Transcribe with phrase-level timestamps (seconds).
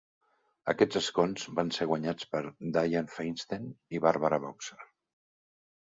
[0.71, 2.41] Aquests escons van ser guanyats per
[2.77, 4.83] Dianne Feinstein i Barbara Boxer.